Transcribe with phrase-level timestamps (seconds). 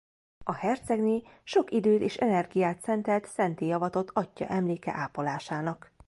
[0.43, 5.91] A hercegné sok időt és energiát szentelt szentté avatott atyja emléke ápolásának.